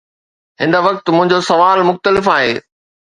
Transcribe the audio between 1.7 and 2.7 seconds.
مختلف آهي.